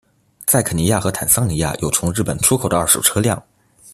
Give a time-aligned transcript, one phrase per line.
[0.47, 3.39] 在肯尼亚和坦桑尼亚有从日本出口的二手车辆。